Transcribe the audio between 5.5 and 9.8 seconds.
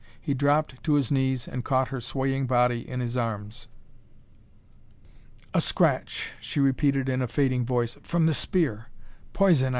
"A scratch," she repeated in a fading voice, "from the spear.... Poison